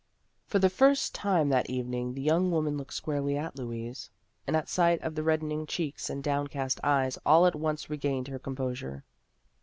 [0.47, 4.09] For the first time that evening the young woman looked squarely at Louise,
[4.47, 8.39] and at sight of the reddening cheeks and downcast eyes all at once regained her
[8.39, 9.03] composure.